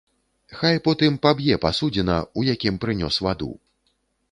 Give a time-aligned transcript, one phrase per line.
[0.61, 3.53] Хай потым паб'е пасудзіна, у якім прынёс ваду.